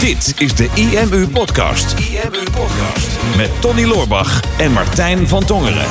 Dit 0.00 0.40
is 0.40 0.54
de 0.56 0.72
IMU 0.74 1.28
Podcast. 1.28 1.98
IMU 1.98 2.42
Podcast. 2.44 3.36
Met 3.36 3.60
Tony 3.60 3.84
Loorbach 3.84 4.58
en 4.58 4.72
Martijn 4.72 5.28
van 5.28 5.44
Tongeren. 5.44 5.88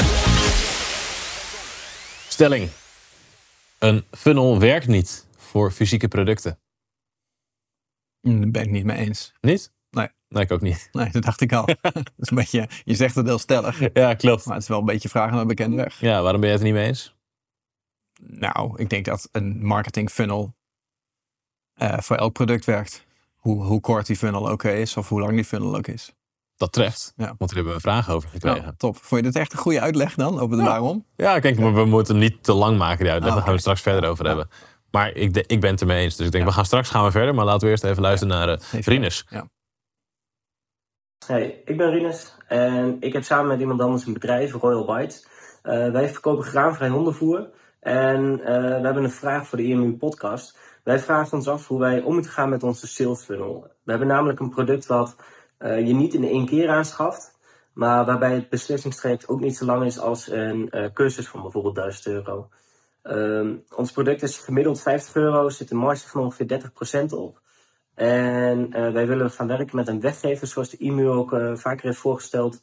Stelling. 2.27 2.69
Een 3.79 4.03
funnel 4.11 4.59
werkt 4.59 4.87
niet 4.87 5.27
voor 5.37 5.71
fysieke 5.71 6.07
producten. 6.07 6.59
Mm, 8.21 8.41
Daar 8.41 8.51
ben 8.51 8.61
ik 8.63 8.69
niet 8.69 8.83
mee 8.85 8.97
eens. 8.97 9.33
Niet? 9.41 9.71
Nee. 9.91 10.07
Nee, 10.29 10.43
ik 10.43 10.51
ook 10.51 10.61
niet. 10.61 10.89
Nee, 10.91 11.09
dat 11.11 11.23
dacht 11.23 11.41
ik 11.41 11.53
al. 11.53 11.65
dat 11.81 12.11
is 12.17 12.29
een 12.29 12.35
beetje, 12.37 12.69
je 12.83 12.95
zegt 12.95 13.15
het 13.15 13.25
heel 13.25 13.39
stellig. 13.39 13.93
Ja, 13.93 14.13
klopt. 14.13 14.45
Maar 14.45 14.53
het 14.53 14.63
is 14.63 14.69
wel 14.69 14.79
een 14.79 14.85
beetje 14.85 15.09
vragen 15.09 15.35
naar 15.35 15.45
bekende 15.45 15.75
weg. 15.75 15.99
Ja, 15.99 16.21
waarom 16.21 16.41
ben 16.41 16.49
je 16.49 16.55
het 16.55 16.65
er 16.65 16.71
niet 16.71 16.79
mee 16.79 16.87
eens? 16.87 17.15
Nou, 18.21 18.81
ik 18.81 18.89
denk 18.89 19.05
dat 19.05 19.29
een 19.31 19.65
marketing 19.65 20.09
funnel 20.09 20.55
eh, 21.73 21.99
voor 21.99 22.15
elk 22.15 22.33
product 22.33 22.65
werkt. 22.65 23.07
Hoe, 23.49 23.63
hoe 23.63 23.79
kort 23.79 24.05
die 24.05 24.15
funnel 24.15 24.49
ook 24.49 24.63
is 24.63 24.97
of 24.97 25.09
hoe 25.09 25.19
lang 25.19 25.31
die 25.33 25.43
funnel 25.45 25.75
ook 25.75 25.87
is. 25.87 26.13
Dat 26.55 26.71
treft. 26.71 27.13
Ja. 27.15 27.25
Want 27.25 27.39
daar 27.39 27.49
hebben 27.49 27.67
we 27.67 27.73
een 27.73 27.79
vraag 27.81 28.09
over 28.09 28.29
gekregen. 28.29 28.61
Nou, 28.61 28.73
top. 28.77 28.95
Vond 28.97 29.21
je 29.25 29.31
dit 29.31 29.35
echt 29.41 29.53
een 29.53 29.59
goede 29.59 29.81
uitleg 29.81 30.15
dan 30.15 30.39
over 30.39 30.57
de 30.57 30.63
Ja. 30.63 30.69
waarom? 30.69 31.05
Ja, 31.15 31.39
kijk, 31.39 31.59
maar 31.59 31.73
we 31.73 31.85
moeten 31.85 32.15
hem 32.15 32.23
niet 32.23 32.43
te 32.43 32.53
lang 32.53 32.77
maken, 32.77 33.03
die 33.03 33.11
uitleg. 33.11 33.29
Ah, 33.29 33.35
Daar 33.35 33.45
gaan 33.45 33.53
we 33.53 33.59
straks 33.59 33.81
verder 33.81 34.09
over 34.09 34.23
Ja. 34.23 34.29
hebben. 34.29 34.49
Maar 34.91 35.11
ik, 35.11 35.33
de- 35.33 35.43
ik 35.47 35.61
ben 35.61 35.71
het 35.71 35.81
ermee 35.81 36.03
eens. 36.03 36.15
Dus 36.15 36.25
ik 36.25 36.31
denk, 36.31 36.43
Ja. 36.43 36.49
we 36.49 36.55
gaan 36.55 36.65
straks 36.65 36.89
gaan 36.89 37.03
we 37.03 37.11
verder. 37.11 37.35
Maar 37.35 37.45
laten 37.45 37.61
we 37.65 37.69
eerst 37.69 37.83
even 37.83 38.01
luisteren 38.01 38.35
naar 38.37 38.49
uh, 38.49 38.81
Rinus. 38.81 39.25
Ja. 39.29 39.47
Hey, 41.25 41.61
ik 41.65 41.77
ben 41.77 41.89
Rinus 41.91 42.35
en 42.47 42.97
ik 42.99 43.13
heb 43.13 43.23
samen 43.23 43.47
met 43.47 43.59
iemand 43.59 43.81
anders 43.81 44.05
een 44.05 44.13
bedrijf, 44.13 44.53
Royal 44.53 44.85
Bites. 44.95 45.27
Eh, 45.61 45.91
wij 45.91 46.09
verkopen 46.09 46.43
graanvrij 46.43 46.89
hondenvoer 46.89 47.49
en 47.79 48.41
eh, 48.41 48.61
we 48.61 48.85
hebben 48.85 49.03
een 49.03 49.11
vraag 49.11 49.47
voor 49.47 49.57
de 49.57 49.63
IMU 49.63 49.97
podcast. 49.97 50.57
Wij 50.83 50.99
vragen 50.99 51.37
ons 51.37 51.47
af 51.47 51.67
hoe 51.67 51.79
wij 51.79 52.01
om 52.01 52.13
moeten 52.13 52.31
gaan 52.31 52.49
met 52.49 52.63
onze 52.63 52.87
sales 52.87 53.23
funnel. 53.23 53.67
We 53.83 53.91
hebben 53.91 54.07
namelijk 54.07 54.39
een 54.39 54.49
product 54.49 54.85
wat 54.85 55.15
eh, 55.57 55.87
je 55.87 55.93
niet 55.93 56.13
in 56.13 56.23
één 56.23 56.45
keer 56.45 56.69
aanschaft, 56.69 57.37
maar 57.73 58.05
waarbij 58.05 58.33
het 58.33 58.49
beslissingstraject 58.49 59.27
ook 59.27 59.39
niet 59.39 59.57
zo 59.57 59.65
lang 59.65 59.85
is 59.85 59.99
als 59.99 60.29
een 60.29 60.69
eh, 60.69 60.85
cursus 60.93 61.27
van 61.27 61.41
bijvoorbeeld 61.41 61.75
1000 61.75 62.05
euro. 62.05 62.49
Ehm, 63.01 63.55
ons 63.75 63.91
product 63.91 64.21
is 64.21 64.37
gemiddeld 64.37 64.81
50 64.81 65.15
euro, 65.15 65.49
zit 65.49 65.71
een 65.71 65.77
marge 65.77 66.07
van 66.07 66.21
ongeveer 66.21 66.47
30% 66.47 67.13
op. 67.13 67.41
En 67.95 68.71
wij 68.71 69.07
willen 69.07 69.31
gaan 69.31 69.47
werken 69.47 69.75
met 69.75 69.87
een 69.87 69.99
weggever, 69.99 70.47
zoals 70.47 70.69
de 70.69 70.77
IMU 70.77 71.09
ook 71.09 71.29
vaker 71.53 71.85
heeft 71.85 71.99
voorgesteld. 71.99 72.59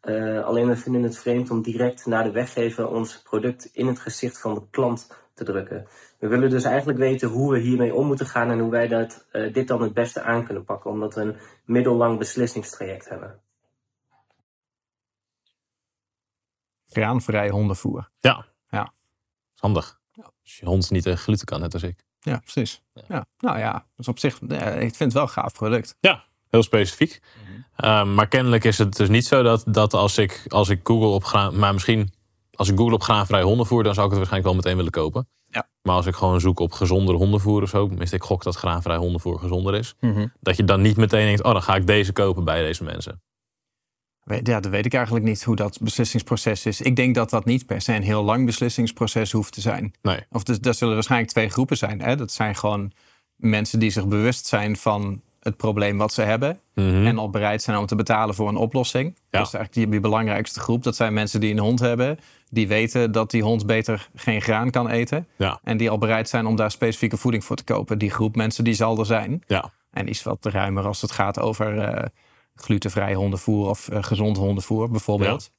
Eh, 0.00 0.44
alleen 0.44 0.68
we 0.68 0.76
vinden 0.76 1.02
het 1.02 1.18
vreemd 1.18 1.50
om 1.50 1.62
direct 1.62 2.06
naar 2.06 2.24
de 2.24 2.30
weggever 2.30 2.88
ons 2.88 3.22
product 3.22 3.64
in 3.72 3.86
het 3.86 3.98
gezicht 3.98 4.40
van 4.40 4.54
de 4.54 4.62
klant 4.70 5.08
te 5.34 5.44
drukken. 5.44 5.86
We 6.18 6.26
willen 6.26 6.50
dus 6.50 6.64
eigenlijk 6.64 6.98
weten 6.98 7.28
hoe 7.28 7.52
we 7.52 7.58
hiermee 7.58 7.94
om 7.94 8.06
moeten 8.06 8.26
gaan 8.26 8.50
en 8.50 8.58
hoe 8.58 8.70
wij 8.70 8.88
dat, 8.88 9.26
eh, 9.30 9.52
dit 9.52 9.68
dan 9.68 9.82
het 9.82 9.94
beste 9.94 10.22
aan 10.22 10.44
kunnen 10.44 10.64
pakken, 10.64 10.90
omdat 10.90 11.14
we 11.14 11.20
een 11.20 11.36
middellang 11.64 12.18
beslissingstraject 12.18 13.08
hebben. 13.08 13.40
Graanvrij 16.88 17.50
hondenvoer. 17.50 18.10
Ja. 18.18 18.46
Ja. 18.68 18.92
Handig. 19.54 20.00
Als 20.42 20.56
je 20.56 20.66
hond 20.66 20.90
niet 20.90 21.02
tegen 21.02 21.18
gluten 21.18 21.46
kan, 21.46 21.60
net 21.60 21.74
als 21.74 21.82
ik. 21.82 22.04
Ja, 22.20 22.38
precies. 22.38 22.82
Ja. 23.08 23.26
Nou 23.38 23.58
ja, 23.58 23.86
dus 23.96 24.08
op 24.08 24.18
zich, 24.18 24.40
ja, 24.48 24.64
ik 24.64 24.94
vind 24.94 24.98
het 24.98 25.12
wel 25.12 25.22
een 25.22 25.28
gaaf 25.28 25.52
product. 25.52 25.96
Ja, 26.00 26.24
heel 26.50 26.62
specifiek. 26.62 27.20
Um, 27.84 28.14
maar 28.14 28.28
kennelijk 28.28 28.64
is 28.64 28.78
het 28.78 28.96
dus 28.96 29.08
niet 29.08 29.26
zo 29.26 29.42
dat, 29.42 29.64
dat 29.66 29.94
als, 29.94 30.18
ik, 30.18 30.44
als 30.48 30.68
ik 30.68 30.80
Google 30.82 31.08
op 31.08 31.24
graan... 31.24 31.58
Maar 31.58 31.72
misschien 31.72 32.12
als 32.54 32.68
ik 32.68 32.76
Google 32.76 32.94
op 32.94 33.02
graanvrij 33.02 33.42
hondenvoer... 33.42 33.82
dan 33.82 33.94
zou 33.94 34.06
ik 34.06 34.12
het 34.12 34.20
waarschijnlijk 34.20 34.54
wel 34.54 34.62
meteen 34.62 34.76
willen 34.76 35.02
kopen. 35.02 35.28
Ja. 35.48 35.68
Maar 35.82 35.94
als 35.94 36.06
ik 36.06 36.14
gewoon 36.14 36.40
zoek 36.40 36.60
op 36.60 36.72
gezonder 36.72 37.14
hondenvoer 37.14 37.62
of 37.62 37.68
zo... 37.68 37.88
tenminste 37.88 38.16
ik 38.16 38.22
gok 38.22 38.42
dat 38.42 38.56
graanvrij 38.56 38.96
hondenvoer 38.96 39.38
gezonder 39.38 39.74
is... 39.74 39.94
dat 40.40 40.56
je 40.56 40.64
dan 40.64 40.80
niet 40.80 40.96
meteen 40.96 41.26
denkt... 41.26 41.42
oh, 41.42 41.52
dan 41.52 41.62
ga 41.62 41.74
ik 41.74 41.86
deze 41.86 42.12
kopen 42.12 42.44
bij 42.44 42.62
deze 42.62 42.84
mensen. 42.84 43.20
Ja, 44.42 44.60
dat 44.60 44.66
weet 44.66 44.86
ik 44.86 44.94
eigenlijk 44.94 45.24
niet 45.24 45.44
hoe 45.44 45.56
dat 45.56 45.78
beslissingsproces 45.80 46.66
is. 46.66 46.80
Ik 46.80 46.96
denk 46.96 47.14
dat 47.14 47.30
dat 47.30 47.44
niet 47.44 47.66
per 47.66 47.80
se 47.80 47.94
een 47.94 48.02
heel 48.02 48.22
lang 48.22 48.46
beslissingsproces 48.46 49.32
hoeft 49.32 49.52
te 49.52 49.60
zijn. 49.60 49.94
Nee. 50.02 50.20
Of 50.30 50.42
dus, 50.42 50.60
dat 50.60 50.76
zullen 50.76 50.94
waarschijnlijk 50.94 51.30
twee 51.30 51.48
groepen 51.48 51.76
zijn. 51.76 52.00
Hè? 52.00 52.16
Dat 52.16 52.32
zijn 52.32 52.56
gewoon 52.56 52.92
mensen 53.36 53.78
die 53.78 53.90
zich 53.90 54.06
bewust 54.06 54.46
zijn 54.46 54.76
van 54.76 55.22
het 55.46 55.56
probleem 55.56 55.98
wat 55.98 56.12
ze 56.12 56.22
hebben. 56.22 56.60
Mhm. 56.74 57.06
En 57.06 57.18
al 57.18 57.30
bereid 57.30 57.62
zijn 57.62 57.76
om 57.76 57.86
te 57.86 57.94
betalen 57.94 58.34
voor 58.34 58.48
een 58.48 58.56
oplossing. 58.56 59.14
Dat 59.14 59.46
is 59.46 59.54
eigenlijk 59.54 59.72
die, 59.72 59.88
die 59.88 60.00
belangrijkste 60.00 60.60
groep. 60.60 60.82
Dat 60.82 60.96
zijn 60.96 61.12
mensen 61.12 61.40
die 61.40 61.52
een 61.52 61.58
hond 61.58 61.80
hebben. 61.80 62.18
Die 62.50 62.68
weten 62.68 63.12
dat 63.12 63.30
die 63.30 63.42
hond 63.42 63.66
beter 63.66 64.08
geen 64.14 64.42
graan 64.42 64.70
kan 64.70 64.88
eten. 64.88 65.28
Ja. 65.36 65.60
En 65.62 65.76
die 65.76 65.90
al 65.90 65.98
bereid 65.98 66.28
zijn 66.28 66.46
om 66.46 66.56
daar 66.56 66.70
specifieke 66.70 67.16
voeding 67.16 67.44
voor 67.44 67.56
te 67.56 67.64
kopen. 67.64 67.98
Die 67.98 68.10
groep 68.10 68.36
mensen 68.36 68.64
die 68.64 68.74
zal 68.74 68.98
er 68.98 69.06
zijn. 69.06 69.42
Ja. 69.46 69.72
En 69.90 70.08
iets 70.08 70.22
wat 70.22 70.44
ruimer 70.44 70.86
als 70.86 71.02
het 71.02 71.12
gaat 71.12 71.40
over 71.40 71.78
eh, 71.78 72.04
glutenvrij 72.54 73.14
hondenvoer 73.14 73.68
of 73.68 73.88
eh, 73.88 74.02
gezond 74.02 74.36
hondenvoer 74.36 74.90
bijvoorbeeld. 74.90 75.50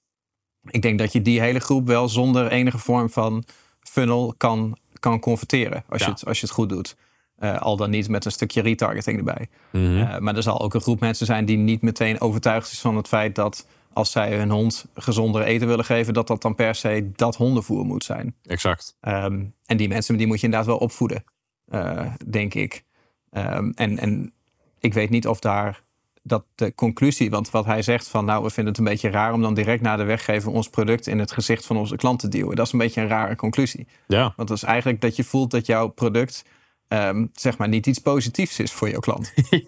Ik 0.69 0.81
denk 0.81 1.00
dat 1.00 1.14
je 1.14 1.22
die 1.22 1.42
hele 1.42 1.59
groep 1.59 1.88
wel 1.88 2.09
zonder 2.09 2.48
enige 2.48 2.78
vorm 2.78 3.09
van 3.09 3.44
funnel 3.80 4.34
kan, 4.38 4.78
kan 5.00 5.19
converteren. 5.19 5.84
Als, 5.90 6.04
je 6.04 6.09
het, 6.09 6.25
als 6.25 6.40
je 6.40 6.46
het 6.46 6.56
goed 6.56 6.69
doet. 6.69 6.96
Eh, 7.38 7.62
al 7.62 7.78
dan 7.78 7.90
niet 7.90 8.09
met 8.09 8.25
een 8.25 8.31
stukje 8.31 8.62
retargeting 8.62 9.18
erbij. 9.18 9.48
Mhm. 9.72 9.98
Eh, 9.98 10.18
maar 10.18 10.36
er 10.36 10.44
zal 10.44 10.62
ook 10.62 10.74
een 10.74 10.81
groep 10.81 11.00
mensen 11.00 11.25
zijn 11.25 11.46
die 11.46 11.58
niet 11.58 11.81
meteen 11.81 12.22
overtuigd 12.22 12.72
is 12.72 12.80
van 12.80 12.96
het 12.96 13.08
feit 13.08 13.36
dat 13.36 13.68
als 13.94 14.12
zij 14.12 14.38
hun 14.38 14.50
hond 14.50 14.86
gezonder 14.94 15.42
eten 15.42 15.68
willen 15.68 15.86
geven, 15.86 16.14
dat 16.14 16.28
dat 16.28 16.42
dan 16.42 16.56
per 16.56 16.75
se 16.75 17.12
dat 17.16 17.36
hondenvoer 17.36 17.86
moet 17.86 18.03
zijn. 18.03 18.36
Exact. 18.44 18.98
Ehm, 19.00 19.44
en 19.66 19.78
die 19.78 19.88
mensen 19.88 20.18
die 20.18 20.28
moet 20.28 20.40
je 20.40 20.46
inderdaad 20.46 20.68
wel 20.68 20.78
opvoeden, 20.78 21.24
eh, 21.68 22.06
denk 22.25 22.53
ik. 22.53 22.84
Ehm, 23.31 23.72
en, 23.75 23.98
en 23.98 24.34
ik 24.80 24.94
weet 24.94 25.09
niet 25.09 25.28
of 25.28 25.40
daar 25.40 25.84
dat 26.24 26.44
de 26.56 26.75
conclusie, 26.75 27.30
want 27.30 27.50
wat 27.50 27.66
hij 27.66 27.81
zegt 27.81 28.08
van 28.08 28.25
nou, 28.25 28.44
we 28.44 28.50
vinden 28.50 28.74
het 28.74 28.81
een 28.81 28.90
beetje 28.90 29.09
raar 29.09 29.34
om 29.34 29.42
dan 29.42 29.54
direct 29.54 29.81
naar 29.81 29.98
de 29.98 30.04
weggever 30.04 30.52
ons 30.52 30.69
product 30.69 31.08
in 31.08 31.19
het 31.19 31.31
gezicht 31.31 31.66
van 31.66 31.78
onze 31.78 31.96
klant 31.96 32.19
te 32.19 32.28
duwen. 32.28 32.56
Dat 32.56 32.66
is 32.66 32.72
een 32.72 32.80
beetje 32.80 33.02
een 33.02 33.08
rare 33.08 33.36
conclusie. 33.36 33.88
Ja. 34.08 34.34
Want 34.36 34.48
dat 34.48 34.58
is 34.58 34.64
eigenlijk 34.64 35.02
dat 35.02 35.16
je 35.16 35.24
voelt 35.24 35.52
dat 35.52 35.66
jouw 35.66 35.88
product 35.88 36.44
ehm, 36.88 37.25
zeg 37.34 37.58
maar 37.58 37.68
niet 37.68 37.86
iets 37.88 38.00
positiefs 38.00 38.59
is 38.59 38.72
voor 38.72 38.90
jouw 38.90 39.00
klant. 39.00 39.34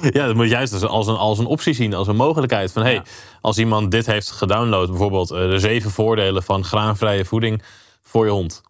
Ja, 0.00 0.26
dat 0.26 0.34
moet 0.34 0.44
je 0.44 0.50
juist 0.50 0.82
als, 0.82 1.06
een, 1.06 1.16
als 1.16 1.38
een 1.38 1.46
optie 1.46 1.72
zien, 1.74 1.94
als 1.94 2.08
een 2.08 2.16
mogelijkheid. 2.16 2.72
Van 2.72 2.82
hey, 2.82 2.92
Ja. 2.92 3.02
als 3.40 3.58
iemand 3.58 3.90
dit 3.90 4.06
heeft 4.06 4.30
gedownload, 4.30 4.88
bijvoorbeeld 4.88 5.30
eh, 5.30 5.38
de 5.38 5.58
zeven 5.58 5.90
voordelen 5.90 6.42
van 6.42 6.64
graanvrije 6.64 7.24
voeding 7.24 7.62
voor 8.02 8.24
je 8.24 8.30
hond. 8.30 8.62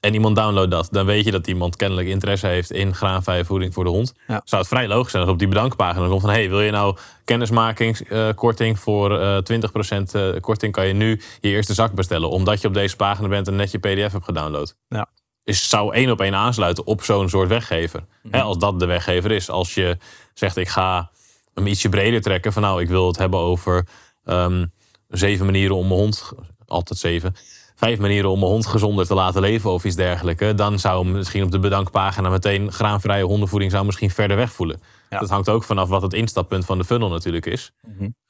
En 0.00 0.14
iemand 0.14 0.36
downloadt 0.36 0.70
dat, 0.70 0.88
dan 0.90 1.06
weet 1.06 1.24
je 1.24 1.30
dat 1.30 1.46
iemand 1.46 1.76
kennelijk 1.76 2.08
interesse 2.08 2.46
heeft 2.46 2.70
in 2.70 2.94
graanvrije 2.94 3.44
voeding 3.44 3.74
voor 3.74 3.84
de 3.84 3.90
hond. 3.90 4.12
Ja. 4.26 4.40
Zou 4.44 4.60
het 4.62 4.70
vrij 4.70 4.88
logisch 4.88 5.10
zijn 5.10 5.22
als 5.22 5.32
op 5.32 5.38
die 5.38 5.48
bedankpagina 5.48 6.08
komt 6.08 6.20
van 6.20 6.30
hey, 6.30 6.48
wil 6.48 6.60
je 6.60 6.70
nou 6.70 6.96
kennismakingskorting 7.24 8.78
voor 8.78 9.20
eh 9.20 9.38
20% 10.00 10.02
eh, 10.12 10.40
korting 10.40 10.72
kan 10.72 10.86
je 10.86 10.92
nu 10.92 11.20
je 11.40 11.48
eerste 11.48 11.74
zak 11.74 11.92
bestellen, 11.92 12.30
omdat 12.30 12.60
je 12.60 12.68
op 12.68 12.74
deze 12.74 12.96
pagina 12.96 13.28
bent 13.28 13.48
en 13.48 13.56
net 13.56 13.70
je 13.70 13.78
PDF 13.78 14.12
hebt 14.12 14.24
gedownload. 14.24 14.76
Ja. 14.88 15.06
Is, 15.46 15.68
zou 15.68 15.94
één 15.94 16.10
op 16.10 16.20
één 16.20 16.34
aansluiten 16.34 16.86
op 16.86 17.02
zo'n 17.02 17.28
soort 17.28 17.48
weggever. 17.48 18.04
Hè, 18.30 18.42
als 18.42 18.58
dat 18.58 18.80
de 18.80 18.86
weggever 18.86 19.30
is. 19.30 19.50
Als 19.50 19.74
je 19.74 19.98
zegt 20.34 20.56
ik 20.56 20.68
ga 20.68 21.10
hem 21.54 21.66
ietsje 21.66 21.88
breder 21.88 22.20
trekken. 22.20 22.52
Van 22.52 22.62
nou, 22.62 22.80
ik 22.80 22.88
wil 22.88 23.06
het 23.06 23.18
hebben 23.18 23.40
over 23.40 23.86
ehm, 24.24 24.66
zeven 25.08 25.44
manieren 25.44 25.76
om 25.76 25.88
mijn 25.88 26.00
hond, 26.00 26.32
altijd 26.66 26.98
zeven, 26.98 27.34
vijf 27.76 27.98
manieren 27.98 28.30
om 28.30 28.38
mijn 28.38 28.50
hond 28.50 28.66
gezonder 28.66 29.06
te 29.06 29.14
laten 29.14 29.40
leven 29.40 29.70
of 29.70 29.84
iets 29.84 29.96
dergelijks. 29.96 30.54
Dan 30.56 30.78
zou 30.78 31.04
hem 31.04 31.12
misschien 31.12 31.42
op 31.42 31.50
de 31.50 31.58
bedankpagina 31.58 32.28
meteen 32.28 32.72
graanvrije 32.72 33.24
hondenvoeding 33.24 33.70
zou 33.70 33.84
misschien 33.84 34.10
verder 34.10 34.36
weg 34.36 34.52
voelen. 34.52 34.80
Ja. 35.10 35.18
Dat 35.18 35.30
hangt 35.30 35.48
ook 35.48 35.64
vanaf 35.64 35.88
wat 35.88 36.02
het 36.02 36.12
instappunt 36.12 36.64
van 36.64 36.78
de 36.78 36.84
funnel 36.84 37.08
natuurlijk 37.08 37.46
is. 37.46 37.72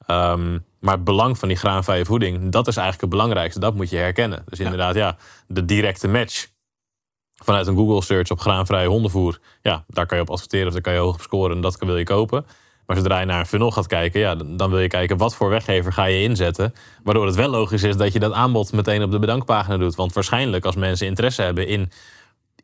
Ehm, 0.05 0.59
maar 0.79 0.95
het 0.95 1.03
belang 1.03 1.37
van 1.37 1.47
die 1.47 1.57
graanvrije 1.57 2.05
voeding, 2.05 2.51
dat 2.51 2.67
is 2.67 2.75
eigenlijk 2.75 3.01
het 3.01 3.09
belangrijkste. 3.19 3.59
Dat 3.59 3.75
moet 3.75 3.89
je 3.89 3.97
herkennen. 3.97 4.43
Dus 4.49 4.59
inderdaad, 4.59 4.95
ja, 4.95 5.17
de 5.47 5.65
directe 5.65 6.07
match 6.07 6.47
vanuit 7.43 7.67
een 7.67 7.75
Google 7.75 8.03
search 8.03 8.31
op 8.31 8.39
graanvrije 8.39 8.87
hondenvoer. 8.87 9.39
Ja, 9.61 9.83
daar 9.87 10.05
kan 10.05 10.17
je 10.17 10.23
op 10.23 10.29
adverteren 10.29 10.67
of 10.67 10.73
daar 10.73 10.81
kan 10.81 10.93
je 10.93 10.99
hoog 10.99 11.15
op 11.15 11.21
scoren 11.21 11.55
en 11.55 11.61
dat 11.61 11.77
wil 11.79 11.97
je 11.97 12.03
kopen. 12.03 12.45
Maar 12.85 12.95
zodra 12.97 13.19
je 13.19 13.25
naar 13.25 13.39
een 13.39 13.45
funnel 13.45 13.71
gaat 13.71 13.87
kijken, 13.87 14.19
ja, 14.19 14.35
dan 14.35 14.57
dan 14.57 14.69
wil 14.69 14.79
je 14.79 14.87
kijken 14.87 15.17
wat 15.17 15.35
voor 15.35 15.49
weggever 15.49 15.93
ga 15.93 16.05
je 16.05 16.21
inzetten. 16.21 16.73
Waardoor 17.03 17.25
het 17.25 17.35
wel 17.35 17.49
logisch 17.49 17.83
is 17.83 17.97
dat 17.97 18.13
je 18.13 18.19
dat 18.19 18.33
aanbod 18.33 18.71
meteen 18.71 19.03
op 19.03 19.11
de 19.11 19.19
bedankpagina 19.19 19.77
doet. 19.77 19.95
Want 19.95 20.13
waarschijnlijk 20.13 20.65
als 20.65 20.75
mensen 20.75 21.07
interesse 21.07 21.41
hebben 21.41 21.67
in 21.67 21.91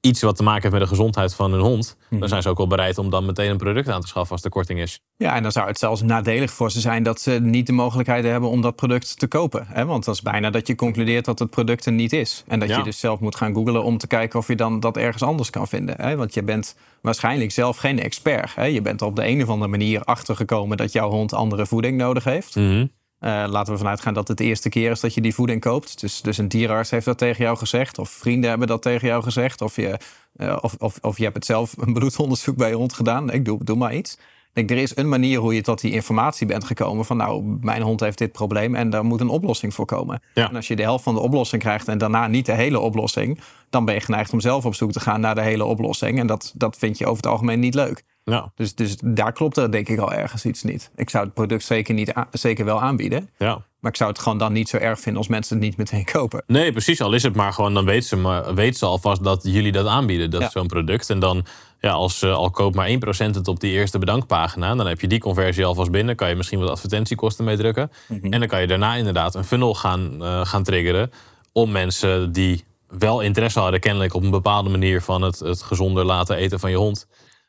iets 0.04 0.22
wat 0.22 0.36
te 0.36 0.44
maken 0.44 0.62
heeft 0.62 0.74
met 0.74 0.82
de 0.82 0.88
gezondheid 0.88 1.36
van 1.36 1.52
hun 1.52 1.62
hond, 1.62 1.98
dan 2.10 2.30
zijn 2.30 2.42
ze 2.42 2.50
ook 2.50 2.58
wel 2.58 2.68
bereid 2.68 2.98
om 2.98 3.10
dan 3.10 3.26
meteen 3.26 3.50
een 3.50 3.58
product 3.58 3.88
aan 3.90 4.02
te 4.02 4.08
schaffen 4.08 4.32
als 4.36 4.44
er 4.44 4.50
korting 4.50 4.80
is. 4.80 5.00
Ja, 5.18 5.36
en 5.36 5.44
dan 5.44 5.52
zou 5.52 5.68
het 5.68 5.80
zelfs 5.80 6.02
nadelig 6.02 6.52
voor 6.52 6.72
ze 6.72 6.80
zijn 6.80 7.04
dat 7.04 7.22
ze 7.22 7.32
niet 7.42 7.68
de 7.68 7.74
mogelijkheid 7.74 8.24
hebben 8.24 8.50
om 8.50 8.62
dat 8.62 8.76
product 8.76 9.20
te 9.20 9.28
kopen. 9.28 9.66
Hè? 9.68 9.86
Want 9.86 10.06
dat 10.06 10.16
is 10.16 10.22
bijna 10.22 10.50
dat 10.50 10.68
je 10.68 10.76
concludeert 10.76 11.26
dat 11.26 11.40
het 11.40 11.50
product 11.50 11.86
er 11.86 11.92
niet 11.92 12.14
is. 12.14 12.44
En 12.48 12.60
dat 12.60 12.70
Ja. 12.70 12.78
je 12.78 12.84
dus 12.84 13.00
zelf 13.00 13.20
moet 13.20 13.36
gaan 13.36 13.54
googlen 13.54 13.84
om 13.84 13.98
te 13.98 14.08
kijken 14.08 14.40
of 14.40 14.48
je 14.48 14.56
dan 14.56 14.80
dat 14.80 14.98
ergens 14.98 15.24
anders 15.24 15.50
kan 15.50 15.68
vinden. 15.68 15.96
Hè? 16.02 16.16
Want 16.16 16.34
je 16.34 16.44
bent 16.44 16.76
waarschijnlijk 17.02 17.52
zelf 17.52 17.78
geen 17.78 18.00
expert. 18.00 18.56
Hè? 18.56 18.66
Je 18.66 18.82
bent 18.82 19.02
op 19.02 19.16
de 19.16 19.28
een 19.28 19.42
of 19.44 19.50
andere 19.50 19.72
manier 19.72 20.04
achtergekomen 20.04 20.78
dat 20.78 20.92
jouw 20.92 21.10
hond 21.10 21.34
andere 21.34 21.66
voeding 21.66 21.98
nodig 21.98 22.24
heeft. 22.24 22.56
Mhm. 22.56 22.86
Uh, 23.24 23.44
laten 23.48 23.74
we 23.74 23.80
vanuit 23.80 24.02
gaan 24.02 24.14
dat 24.14 24.28
het 24.28 24.38
de 24.38 24.44
eerste 24.44 24.70
keer 24.70 24.92
is 24.92 25.00
dat 25.00 25.14
je 25.14 25.22
die 25.22 25.34
voeding 25.34 25.62
koopt. 25.62 26.00
Dus, 26.00 26.22
dus 26.22 26.38
een 26.38 26.48
dierenarts 26.48 26.90
heeft 26.90 27.06
dat 27.06 27.18
tegen 27.18 27.44
jou 27.44 27.58
gezegd. 27.58 27.98
Of 27.98 28.10
vrienden 28.10 28.50
hebben 28.50 28.68
dat 28.68 28.82
tegen 28.82 29.08
jou 29.08 29.24
gezegd. 29.24 29.62
Of 29.62 29.76
je, 29.76 29.98
uh, 30.38 30.58
of, 30.62 30.76
of, 30.80 30.98
of 31.02 31.18
je 31.18 31.24
hebt 31.24 31.36
het 31.36 31.46
zelf 31.46 31.78
een 31.78 31.94
bloedonderzoek 32.00 32.56
bij 32.56 32.70
je 32.70 32.76
hond 32.76 32.94
gedaan. 32.94 33.32
Ik 33.32 33.46
doe, 33.46 33.64
doe 33.64 33.78
maar 33.78 33.96
iets. 33.96 34.18
Denk, 34.54 34.72
er 34.72 34.78
is 34.78 34.98
een 34.98 35.10
manier 35.10 35.40
hoe 35.40 35.56
je 35.56 35.62
tot 35.62 35.82
die 35.82 35.92
informatie 35.92 36.48
bent 36.48 36.64
gekomen. 36.64 37.06
Van 37.06 37.18
nou, 37.18 37.58
mijn 37.62 37.82
hond 37.82 38.00
heeft 38.00 38.18
dit 38.18 38.32
probleem 38.32 38.76
en 38.76 38.90
daar 38.90 39.06
moet 39.06 39.22
een 39.22 39.30
oplossing 39.30 39.74
voor 39.74 39.86
komen. 39.86 40.22
Ja. 40.34 40.50
En 40.50 40.56
als 40.56 40.68
je 40.68 40.76
de 40.76 40.82
helft 40.82 41.04
van 41.04 41.14
de 41.14 41.20
oplossing 41.20 41.62
krijgt 41.62 41.88
en 41.88 41.98
daarna 41.98 42.28
niet 42.28 42.46
de 42.46 42.52
hele 42.54 42.80
oplossing. 42.80 43.40
Dan 43.70 43.86
ben 43.86 43.94
je 43.94 44.02
geneigd 44.02 44.34
om 44.34 44.40
zelf 44.42 44.66
op 44.66 44.76
zoek 44.76 44.92
te 44.92 45.00
gaan 45.00 45.20
naar 45.20 45.36
de 45.36 45.42
hele 45.42 45.66
oplossing. 45.66 46.20
En 46.20 46.28
dat, 46.28 46.52
dat 46.56 46.78
vind 46.78 46.98
je 46.98 47.06
over 47.06 47.18
het 47.24 47.32
algemeen 47.32 47.60
niet 47.60 47.76
leuk. 47.76 48.04
Ja. 48.24 48.52
Dus, 48.56 48.76
dus 48.76 48.96
daar 49.04 49.32
klopt 49.34 49.58
er 49.58 49.72
denk 49.72 49.90
ik 49.90 50.00
al 50.00 50.14
ergens 50.14 50.46
iets 50.46 50.64
niet. 50.64 50.92
Ik 50.96 51.10
zou 51.10 51.24
het 51.26 51.34
product 51.34 51.64
zeker, 51.64 51.94
niet 51.94 52.14
zeker 52.32 52.66
wel 52.66 52.82
aanbieden. 52.82 53.30
ja. 53.38 53.66
Maar 53.80 53.92
ik 53.92 53.98
zou 53.98 54.10
het 54.12 54.20
gewoon 54.20 54.38
dan 54.38 54.54
niet 54.54 54.70
zo 54.70 54.78
erg 54.78 55.00
vinden 55.00 55.18
als 55.22 55.28
mensen 55.30 55.56
het 55.58 55.66
niet 55.66 55.78
meteen 55.78 56.06
kopen. 56.06 56.44
Nee, 56.48 56.72
precies. 56.72 57.02
Al 57.02 57.14
is 57.14 57.24
het 57.24 57.36
maar 57.36 57.54
gewoon, 57.54 57.74
dan 57.74 57.86
weet 57.86 58.06
ze, 58.06 58.16
maar, 58.16 58.54
weet 58.56 58.78
ze 58.78 58.86
alvast 58.86 59.24
dat 59.24 59.40
jullie 59.44 59.72
dat 59.72 59.88
aanbieden, 59.88 60.30
dat 60.32 60.42
Ja. 60.42 60.50
zo'n 60.50 60.68
product. 60.68 61.10
En 61.10 61.20
dan, 61.20 61.46
ja, 61.84 61.92
als 61.92 62.24
uh, 62.24 62.36
al 62.36 62.50
koopt 62.50 62.76
maar 62.76 62.90
1% 62.90 62.96
het 63.16 63.48
op 63.48 63.60
die 63.60 63.72
eerste 63.72 64.00
bedankpagina, 64.00 64.76
dan 64.76 64.88
heb 64.88 65.02
je 65.02 65.08
die 65.08 65.20
conversie 65.20 65.66
alvast 65.66 65.92
binnen. 65.92 66.16
Kan 66.16 66.30
je 66.30 66.36
misschien 66.36 66.60
wat 66.60 66.70
advertentiekosten 66.70 67.46
mee 67.46 67.58
drukken. 67.58 67.92
Mhm. 68.08 68.34
En 68.34 68.40
dan 68.40 68.48
kan 68.48 68.62
je 68.62 68.68
daarna 68.68 68.96
inderdaad 68.96 69.36
een 69.36 69.44
funnel 69.44 69.76
gaan, 69.76 70.18
uh, 70.22 70.46
gaan 70.46 70.64
triggeren 70.64 71.12
om 71.52 71.72
mensen 71.72 72.32
die 72.32 72.64
wel 72.88 73.22
interesse 73.22 73.60
hadden, 73.60 73.80
kennelijk 73.80 74.14
op 74.14 74.24
een 74.24 74.30
bepaalde 74.30 74.70
manier 74.70 75.02
van 75.02 75.22
het, 75.22 75.40
het 75.40 75.62
gezonder 75.62 76.06
laten 76.06 76.36
eten 76.36 76.60
van 76.60 76.70
je 76.70 76.78
hond. 76.78 77.08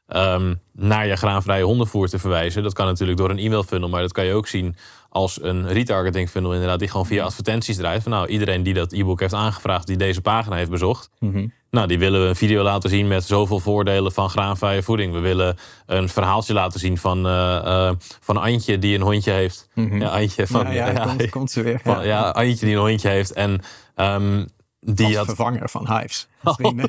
Um, 0.08 0.60
naar 0.72 1.06
je 1.06 1.16
graanvrije 1.16 1.64
hondenvoer 1.64 2.08
te 2.08 2.18
verwijzen. 2.18 2.62
Dat 2.62 2.72
kan 2.72 2.86
natuurlijk 2.86 3.18
door 3.18 3.30
een 3.30 3.38
e-mail 3.38 3.62
funnel, 3.62 3.88
maar 3.88 4.00
dat 4.00 4.12
kan 4.12 4.24
je 4.24 4.32
ook 4.34 4.46
zien 4.46 4.76
als 5.08 5.42
een 5.42 5.68
retargeting 5.68 6.30
funnel 6.30 6.52
inderdaad, 6.52 6.78
die 6.78 6.88
gewoon 6.88 7.06
via 7.06 7.24
advertenties 7.24 7.76
draait. 7.76 8.02
Van 8.02 8.12
nou, 8.12 8.26
iedereen 8.26 8.62
die 8.62 8.74
dat 8.74 8.92
e-book 8.92 9.20
heeft 9.20 9.34
aangevraagd, 9.34 9.86
die 9.86 9.96
deze 9.96 10.20
pagina 10.20 10.56
heeft 10.56 10.70
bezocht, 10.70 11.10
Mhm. 11.18 11.46
Nou, 11.74 11.86
die 11.86 11.98
willen 11.98 12.22
we 12.22 12.28
een 12.28 12.36
video 12.36 12.62
laten 12.62 12.90
zien 12.90 13.08
met 13.08 13.24
zoveel 13.24 13.60
voordelen 13.60 14.12
van 14.12 14.30
graanvrije 14.30 14.82
voeding. 14.82 15.12
We 15.12 15.18
willen 15.18 15.56
een 15.86 16.08
verhaaltje 16.08 16.52
laten 16.52 16.80
zien 16.80 16.98
van, 16.98 17.26
uh, 17.26 17.90
van 18.20 18.36
Antje 18.36 18.78
die 18.78 18.94
een 18.94 19.02
hondje 19.02 19.30
heeft. 19.30 19.68
Mhm. 19.74 20.00
Ja, 20.00 20.08
Antje 20.08 20.46
van, 20.46 20.72
ja, 20.72 20.90
ja, 20.90 21.04
komt, 21.06 21.30
komt 21.30 21.50
ze 21.50 21.62
weer. 21.62 21.80
Van, 21.84 22.06
ja, 22.06 22.30
Antje 22.30 22.66
die 22.66 22.74
een 22.74 22.80
hondje 22.80 23.08
heeft 23.08 23.32
en 23.32 23.60
um, 23.96 24.48
die 24.80 25.06
Als 25.06 25.16
had 25.16 25.26
vervanger 25.26 25.68
van 25.68 25.98
Hives. 25.98 26.26
Oh. 26.44 26.84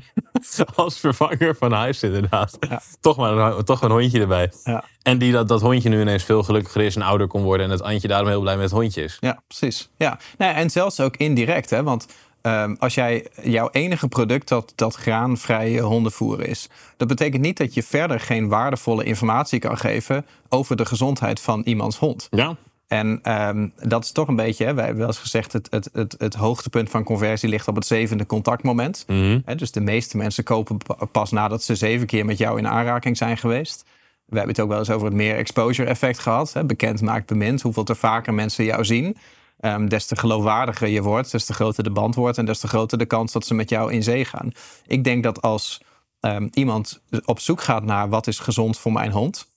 Als 0.74 0.98
vervanger 0.98 1.56
van 1.56 1.72
huis, 1.72 2.02
inderdaad. 2.02 2.56
Ja. 2.60 2.82
Toch 3.00 3.16
maar 3.16 3.36
een, 3.36 3.64
toch 3.64 3.82
een 3.82 3.90
hondje 3.90 4.20
erbij. 4.20 4.52
Ja. 4.64 4.84
En 5.02 5.18
die 5.18 5.32
dat, 5.32 5.48
dat 5.48 5.60
hondje 5.60 5.88
nu 5.88 6.00
ineens 6.00 6.24
veel 6.24 6.42
gelukkiger 6.42 6.82
is 6.82 6.96
en 6.96 7.02
ouder 7.02 7.26
kon 7.26 7.42
worden. 7.42 7.66
En 7.66 7.72
het 7.72 7.82
Antje 7.82 8.08
daarom 8.08 8.28
heel 8.28 8.40
blij 8.40 8.54
met 8.54 8.64
het 8.64 8.72
hondje 8.72 9.02
is. 9.02 9.16
Ja, 9.20 9.42
precies. 9.46 9.88
Ja. 9.96 10.18
Nou, 10.38 10.54
en 10.54 10.70
zelfs 10.70 11.00
ook 11.00 11.16
indirect. 11.16 11.70
Hè? 11.70 11.82
Want 11.82 12.06
um, 12.42 12.76
als 12.78 12.94
jij 12.94 13.26
jouw 13.42 13.68
enige 13.70 14.08
product 14.08 14.48
dat, 14.48 14.72
dat 14.74 14.94
graanvrije 14.94 15.80
hondenvoer 15.80 16.46
is. 16.46 16.68
Dat 16.96 17.08
betekent 17.08 17.42
niet 17.42 17.56
dat 17.56 17.74
je 17.74 17.82
verder 17.82 18.20
geen 18.20 18.48
waardevolle 18.48 19.04
informatie 19.04 19.58
kan 19.58 19.78
geven 19.78 20.26
over 20.48 20.76
de 20.76 20.84
gezondheid 20.84 21.40
van 21.40 21.62
iemands 21.64 21.96
hond. 21.96 22.28
Ja. 22.30 22.56
En 22.86 23.20
um, 23.48 23.72
dat 23.76 24.04
is 24.04 24.12
toch 24.12 24.28
een 24.28 24.36
beetje, 24.36 24.64
hè, 24.64 24.74
wij 24.74 24.84
hebben 24.84 25.00
wel 25.00 25.10
eens 25.12 25.22
gezegd, 25.22 25.52
het, 25.52 25.66
het, 25.70 25.88
het, 25.92 26.14
het 26.18 26.34
hoogtepunt 26.34 26.90
van 26.90 27.04
conversie 27.04 27.48
ligt 27.48 27.68
op 27.68 27.74
het 27.74 27.86
zevende 27.86 28.26
contactmoment. 28.26 29.04
Mm 29.06 29.16
-hmm. 29.16 29.42
He, 29.44 29.54
dus 29.54 29.72
de 29.72 29.80
meeste 29.80 30.16
mensen 30.16 30.44
kopen 30.44 30.76
pas 31.12 31.30
nadat 31.30 31.62
ze 31.62 31.74
zeven 31.74 32.06
keer 32.06 32.24
met 32.24 32.38
jou 32.38 32.58
in 32.58 32.68
aanraking 32.68 33.16
zijn 33.16 33.36
geweest. 33.36 33.84
We 34.24 34.36
hebben 34.36 34.54
het 34.54 34.64
ook 34.64 34.70
wel 34.70 34.78
eens 34.78 34.90
over 34.90 35.06
het 35.06 35.16
meer 35.16 35.36
exposure 35.36 35.88
effect 35.88 36.18
gehad. 36.18 36.52
Hè. 36.52 36.64
Bekend 36.64 37.00
maakt 37.00 37.26
bemind. 37.26 37.62
Hoeveel 37.62 37.84
te 37.84 37.94
vaker 37.94 38.34
mensen 38.34 38.64
jou 38.64 38.84
zien, 38.84 39.16
um, 39.64 39.88
des 39.88 40.06
te 40.06 40.16
geloofwaardiger 40.16 40.88
je 40.88 41.02
wordt, 41.02 41.30
des 41.30 41.44
te 41.44 41.54
groter 41.54 41.84
de 41.84 41.90
band 41.90 42.14
wordt 42.14 42.38
en 42.38 42.44
des 42.44 42.58
te 42.58 42.68
groter 42.68 42.98
de 42.98 43.06
kans 43.06 43.32
dat 43.32 43.46
ze 43.46 43.54
met 43.54 43.70
jou 43.70 43.92
in 43.92 44.02
zee 44.02 44.24
gaan. 44.24 44.52
Ik 44.86 45.04
denk 45.04 45.22
dat 45.22 45.42
als 45.42 45.80
um, 46.20 46.48
iemand 46.52 47.00
op 47.24 47.40
zoek 47.40 47.62
gaat 47.62 47.84
naar 47.84 48.08
wat 48.08 48.26
is 48.26 48.38
gezond 48.38 48.78
voor 48.78 48.92
mijn 48.92 49.10
hond, 49.10 49.50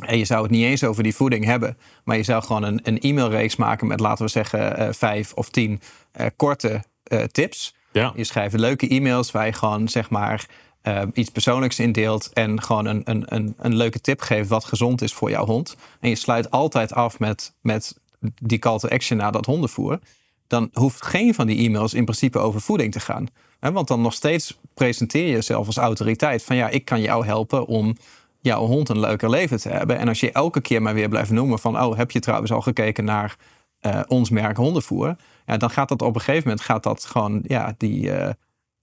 en 0.00 0.18
je 0.18 0.24
zou 0.24 0.42
het 0.42 0.50
niet 0.50 0.64
eens 0.64 0.84
over 0.84 1.02
die 1.02 1.14
voeding 1.14 1.44
hebben. 1.44 1.78
Maar 2.04 2.16
je 2.16 2.22
zou 2.22 2.42
gewoon 2.42 2.62
een, 2.62 2.80
een 2.82 2.98
e-mailreeks 3.00 3.56
maken 3.56 3.86
met, 3.86 4.00
laten 4.00 4.24
we 4.24 4.30
zeggen, 4.30 4.80
uh, 4.80 4.88
vijf 4.92 5.32
of 5.32 5.50
tien 5.50 5.80
uh, 6.20 6.26
korte 6.36 6.84
uh, 7.12 7.22
tips. 7.22 7.74
Ja. 7.92 8.12
Je 8.16 8.24
schrijft 8.24 8.54
leuke 8.54 8.88
e-mails 8.88 9.30
waar 9.30 9.46
je 9.46 9.52
gewoon, 9.52 9.88
zeg 9.88 10.10
maar, 10.10 10.46
iets 11.12 11.30
persoonlijks 11.30 11.78
in 11.78 11.92
deelt. 11.92 12.32
En 12.32 12.62
gewoon 12.62 12.86
een, 12.86 13.00
een, 13.04 13.24
een, 13.26 13.54
een 13.58 13.74
leuke 13.76 14.00
tip 14.00 14.20
geeft 14.20 14.48
wat 14.48 14.64
gezond 14.64 15.02
is 15.02 15.12
voor 15.12 15.30
jouw 15.30 15.44
hond. 15.44 15.76
En 16.00 16.08
je 16.08 16.14
sluit 16.14 16.50
altijd 16.50 16.92
af 16.92 17.18
met, 17.18 17.54
met 17.60 17.99
die 18.42 18.58
call 18.58 18.78
to 18.78 18.88
action 18.88 19.18
naar 19.18 19.32
dat 19.32 19.46
hondenvoer. 19.46 19.98
Dan 20.46 20.68
hoeft 20.72 21.06
geen 21.06 21.34
van 21.34 21.46
die 21.46 21.66
e-mails 21.66 21.94
in 21.94 22.04
principe 22.04 22.38
over 22.38 22.60
voeding 22.60 22.92
te 22.92 23.00
gaan. 23.00 23.26
Want 23.60 23.88
dan 23.88 24.00
nog 24.00 24.12
steeds 24.12 24.58
presenteer 24.74 25.26
je 25.26 25.32
jezelf 25.32 25.66
als 25.66 25.76
autoriteit. 25.76 26.44
Van 26.44 26.56
ja, 26.56 26.68
ik 26.68 26.84
kan 26.84 27.00
jou 27.00 27.26
helpen 27.26 27.66
om 27.66 27.96
jouw 28.40 28.66
hond 28.66 28.88
een 28.88 29.00
leuker 29.00 29.30
leven 29.30 29.60
te 29.60 29.68
hebben. 29.68 29.98
En 29.98 30.08
als 30.08 30.20
je 30.20 30.32
elke 30.32 30.60
keer 30.60 30.82
maar 30.82 30.94
weer 30.94 31.08
blijft 31.08 31.30
noemen 31.30 31.58
van... 31.58 31.80
oh, 31.80 31.96
heb 31.96 32.10
je 32.10 32.20
trouwens 32.20 32.52
al 32.52 32.60
gekeken 32.60 33.04
naar 33.04 33.36
uh, 33.82 34.00
ons 34.06 34.30
merk 34.30 34.56
hondenvoer? 34.56 35.16
Ja, 35.46 35.56
dan 35.56 35.70
gaat 35.70 35.88
dat 35.88 36.02
op 36.02 36.14
een 36.14 36.20
gegeven 36.20 36.48
moment 36.48 36.66
gaat 36.66 36.82
dat 36.82 37.04
gewoon... 37.04 37.40
ja, 37.46 37.74
die, 37.76 38.02
uh, 38.02 38.28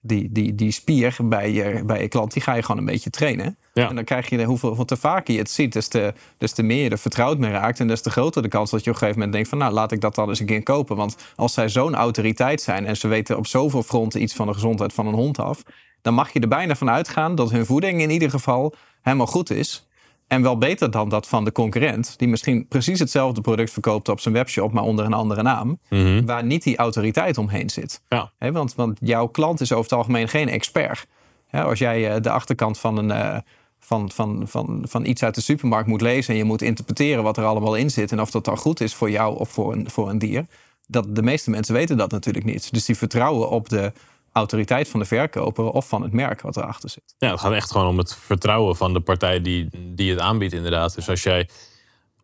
die, 0.02 0.32
die, 0.32 0.56
die 0.56 0.72
spier 0.72 1.16
bij 1.24 1.52
je, 1.52 1.84
bij 1.86 2.02
je 2.02 2.08
klant, 2.08 2.34
die 2.34 2.42
ga 2.42 2.54
je 2.54 2.62
gewoon 2.62 2.78
een 2.78 2.86
beetje 2.86 3.10
trainen. 3.10 3.58
Ja. 3.74 3.90
En 3.90 3.96
dan 3.96 4.04
krijg 4.04 4.30
je, 4.30 4.44
hoeveel, 4.44 4.68
hoeveel 4.68 4.86
te 4.86 4.98
vaker 4.98 5.34
je 5.34 5.40
het 5.40 5.50
ziet... 5.50 5.74
Des 5.74 5.88
te, 5.88 6.14
des 6.38 6.52
te 6.52 6.64
meer 6.64 6.84
je 6.84 6.90
er 6.90 6.98
vertrouwd 6.98 7.38
mee 7.38 7.52
raakt... 7.52 7.80
en 7.80 7.88
des 7.88 8.02
te 8.02 8.10
groter 8.10 8.42
de 8.42 8.48
kans 8.48 8.72
dat 8.72 8.84
je 8.84 8.90
op 8.90 8.96
een 8.96 9.02
gegeven 9.02 9.20
moment 9.20 9.36
denkt 9.36 9.50
van... 9.50 9.58
nou, 9.58 9.74
laat 9.74 9.92
ik 9.92 10.02
dat 10.02 10.16
dan 10.16 10.30
eens 10.30 10.40
een 10.40 10.46
keer 10.46 10.64
kopen. 10.64 10.96
Want 10.96 11.16
als 11.36 11.54
zij 11.54 11.70
zo'n 11.70 11.96
autoriteit 11.96 12.62
zijn... 12.62 12.86
en 12.86 12.98
ze 12.98 13.08
weten 13.08 13.38
op 13.38 13.48
zoveel 13.48 13.84
fronten 13.84 14.22
iets 14.22 14.34
van 14.34 14.48
de 14.48 14.54
gezondheid 14.54 14.94
van 14.94 15.08
een 15.08 15.14
hond 15.14 15.40
af... 15.40 15.64
dan 16.02 16.14
mag 16.14 16.34
je 16.34 16.40
er 16.40 16.48
bijna 16.48 16.76
van 16.76 16.90
uitgaan 16.90 17.36
dat 17.36 17.52
hun 17.52 17.66
voeding 17.66 18.02
in 18.02 18.10
ieder 18.10 18.30
geval 18.30 18.74
helemaal 19.02 19.28
goed 19.28 19.50
is. 19.50 19.87
En 20.28 20.42
wel 20.42 20.58
beter 20.58 20.92
dan 20.92 21.10
dat 21.10 21.28
van 21.28 21.46
de 21.46 21.52
concurrent, 21.52 22.14
die 22.18 22.28
misschien 22.28 22.68
precies 22.68 23.00
hetzelfde 23.00 23.42
product 23.42 23.72
verkoopt 23.72 24.10
op 24.10 24.20
zijn 24.20 24.34
webshop, 24.34 24.72
maar 24.72 24.84
onder 24.84 25.06
een 25.06 25.14
andere 25.14 25.42
naam, 25.42 25.68
Mm 25.68 25.80
-hmm. 25.90 26.26
waar 26.26 26.44
niet 26.44 26.64
die 26.64 26.78
autoriteit 26.78 27.38
omheen 27.38 27.70
zit. 27.70 28.02
Ja. 28.10 28.32
He, 28.38 28.52
want, 28.52 28.76
want 28.76 28.98
jouw 29.02 29.28
klant 29.28 29.62
is 29.62 29.72
over 29.72 29.84
het 29.84 29.94
algemeen 29.94 30.28
geen 30.28 30.50
expert. 30.50 31.08
He, 31.48 31.64
als 31.64 31.80
jij 31.80 32.16
uh, 32.16 32.22
de 32.22 32.30
achterkant 32.30 32.80
van, 32.80 32.98
een, 32.98 33.10
uh, 33.10 33.38
van, 33.80 34.12
van, 34.12 34.44
van, 34.48 34.86
van 34.88 35.06
iets 35.06 35.24
uit 35.24 35.36
de 35.36 35.42
supermarkt 35.42 35.88
moet 35.88 36.02
lezen 36.02 36.34
en 36.34 36.40
je 36.40 36.46
moet 36.46 36.62
interpreteren 36.62 37.24
wat 37.24 37.38
er 37.38 37.46
allemaal 37.46 37.76
in 37.76 37.90
zit 37.90 38.12
en 38.12 38.22
of 38.22 38.32
dat 38.32 38.46
dan 38.46 38.58
goed 38.58 38.82
is 38.82 38.94
voor 38.94 39.10
jou 39.10 39.38
of 39.38 39.50
voor 39.50 39.74
een, 39.74 39.90
voor 39.90 40.10
een 40.10 40.20
dier, 40.20 40.46
dat 40.88 41.16
de 41.16 41.24
meeste 41.24 41.50
mensen 41.50 41.74
weten 41.74 41.98
dat 41.98 42.12
natuurlijk 42.12 42.46
niet. 42.46 42.74
Dus 42.74 42.86
die 42.86 42.98
vertrouwen 42.98 43.50
op 43.50 43.70
de 43.70 43.92
autoriteit 44.38 44.88
van 44.88 45.00
de 45.00 45.06
verkoper 45.06 45.70
of 45.70 45.88
van 45.88 46.02
het 46.02 46.14
merk 46.14 46.42
wat 46.42 46.58
erachter 46.58 46.90
zit. 46.90 47.16
Ja, 47.18 47.32
het 47.32 47.40
gaat 47.40 47.54
echt 47.54 47.72
gewoon 47.72 47.88
om 47.88 47.98
het 47.98 48.16
vertrouwen 48.16 48.76
van 48.76 48.94
de 48.94 49.00
partij 49.00 49.42
die, 49.42 49.70
die 49.96 50.12
het 50.12 50.20
aanbiedt, 50.20 50.54
inderdaad. 50.54 50.96
Dus 50.96 51.10
als 51.10 51.24
jij 51.24 51.50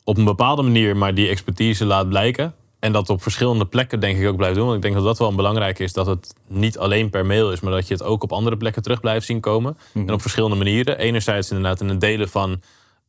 op 0.03 0.17
een 0.17 0.23
bepaalde 0.23 0.61
manier 0.61 0.97
maar 0.97 1.13
die 1.13 1.27
expertise 1.27 1.85
laat 1.85 2.09
blijken. 2.09 2.55
En 2.79 2.91
dat 2.91 3.09
op 3.09 3.21
verschillende 3.21 3.65
plekken 3.65 3.99
denk 3.99 4.17
ik 4.19 4.27
ook 4.27 4.35
blijft 4.35 4.55
doen. 4.55 4.65
Want 4.65 4.75
ik 4.75 4.81
denk 4.81 4.95
dat 4.95 5.03
dat 5.03 5.17
wel 5.17 5.35
belangrijk 5.35 5.79
is. 5.79 5.93
Dat 5.93 6.05
het 6.05 6.33
niet 6.47 6.77
alleen 6.77 7.09
per 7.09 7.25
mail 7.25 7.51
is, 7.51 7.59
maar 7.59 7.71
dat 7.71 7.87
je 7.87 7.93
het 7.93 8.03
ook 8.03 8.23
op 8.23 8.31
andere 8.31 8.57
plekken 8.57 8.81
terug 8.81 8.99
blijft 8.99 9.25
zien 9.25 9.39
komen. 9.39 9.71
Mm 9.71 9.79
-hmm. 9.93 10.07
En 10.07 10.13
op 10.13 10.21
verschillende 10.21 10.55
manieren. 10.55 10.97
Enerzijds 10.97 11.51
inderdaad 11.51 11.81
in 11.81 11.89
het 11.89 12.01
delen 12.01 12.29
van 12.29 12.61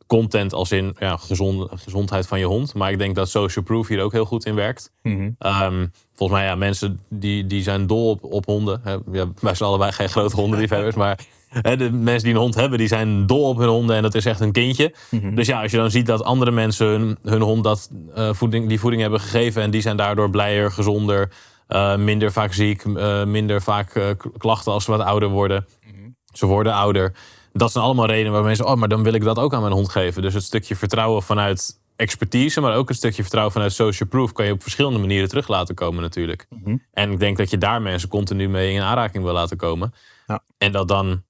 content 0.07 0.53
als 0.53 0.73
in 0.73 0.97
ja, 0.99 1.17
gezond, 1.17 1.71
gezondheid 1.75 2.27
van 2.27 2.39
je 2.39 2.45
hond. 2.45 2.75
Maar 2.75 2.91
ik 2.91 2.99
denk 2.99 3.15
dat 3.15 3.29
social 3.29 3.65
proof 3.65 3.89
hier 3.89 4.03
ook 4.03 4.13
heel 4.13 4.25
goed 4.25 4.47
in 4.47 4.55
werkt. 4.55 4.93
Mm 5.03 5.17
-hmm. 5.17 5.63
um, 5.63 5.93
volgens 6.15 6.39
mij, 6.39 6.49
ja, 6.49 6.55
mensen 6.55 7.01
die, 7.09 7.47
die 7.47 7.63
zijn 7.63 7.87
dol 7.87 8.11
op, 8.11 8.25
op 8.25 8.45
honden. 8.45 8.83
Ja, 9.13 9.27
wij 9.41 9.55
zijn 9.55 9.69
allebei 9.69 9.93
geen 9.93 10.09
grote 10.09 10.37
hondenliefhebbers, 10.37 10.95
maar 10.95 11.19
hè, 11.49 11.77
de 11.77 11.91
mensen 11.91 12.25
die 12.25 12.35
een 12.35 12.41
hond 12.41 12.55
hebben, 12.55 12.79
die 12.79 12.89
zijn 12.89 13.27
dol 13.27 13.49
op 13.49 13.59
hun 13.59 13.69
honden 13.69 13.97
en 13.97 14.03
dat 14.03 14.15
is 14.15 14.25
echt 14.25 14.41
een 14.41 14.53
kindje. 14.53 14.95
Mhm. 14.95 15.17
Mm 15.17 15.29
-hmm. 15.29 15.35
Dus 15.35 15.47
ja, 15.47 15.63
als 15.63 15.71
je 15.71 15.77
dan 15.77 15.91
ziet 15.91 16.07
dat 16.07 16.25
andere 16.25 16.51
mensen 16.51 16.87
hun, 16.87 17.19
hun 17.23 17.43
hond 17.43 17.65
dat, 17.65 17.91
uh, 18.17 18.33
voeding, 18.33 18.69
die 18.69 18.81
voeding 18.81 19.03
hebben 19.03 19.21
gegeven 19.21 19.63
en 19.63 19.71
die 19.71 19.81
zijn 19.81 19.97
daardoor 19.97 20.31
blijer, 20.31 20.71
gezonder, 20.71 21.33
uh, 21.69 21.97
minder 21.97 22.33
vaak 22.33 22.53
ziek, 22.53 22.85
uh, 22.85 23.25
minder 23.25 23.63
vaak 23.63 24.17
klachten 24.39 24.73
als 24.73 24.85
ze 24.85 24.91
wat 24.91 25.01
ouder 25.01 25.29
worden. 25.29 25.67
Mhm. 25.87 25.95
-hmm. 25.95 26.17
Ze 26.33 26.47
worden 26.47 26.73
ouder 26.73 27.13
dat 27.59 27.73
zijn 27.73 27.85
allemaal 27.85 28.07
redenen 28.07 28.33
waar 28.33 28.43
mensen, 28.43 28.67
oh, 28.67 28.75
maar 28.75 28.89
dan 28.89 29.03
wil 29.03 29.13
ik 29.13 29.25
dat 29.25 29.39
ook 29.39 29.55
aan 29.55 29.61
mijn 29.61 29.73
hond 29.73 29.89
geven. 29.89 30.23
Dus 30.23 30.35
het 30.35 30.43
stukje 30.43 30.77
vertrouwen 30.77 31.23
vanuit 31.23 31.81
expertise, 31.97 32.61
maar 32.61 32.77
ook 32.77 32.89
een 32.89 32.95
stukje 32.95 33.23
vertrouwen 33.23 33.53
vanuit 33.53 33.73
social 33.73 34.09
proof 34.09 34.33
kan 34.33 34.47
je 34.47 34.53
op 34.53 34.63
verschillende 34.63 34.99
manieren 34.99 35.29
terug 35.29 35.49
laten 35.49 35.75
komen 35.75 36.03
natuurlijk. 36.03 36.47
Mm 36.49 36.61
-hmm. 36.65 36.83
En 36.93 37.11
ik 37.11 37.19
denk 37.19 37.37
dat 37.37 37.51
je 37.51 37.59
daar 37.59 37.83
mensen 37.83 38.09
continu 38.09 38.49
mee 38.49 38.73
in 38.73 38.81
aanraking 38.81 39.25
wil 39.25 39.33
laten 39.33 39.57
komen. 39.57 39.95
Ja. 40.27 40.43
En 40.59 40.73
dat 40.73 40.89
dan 40.89 41.23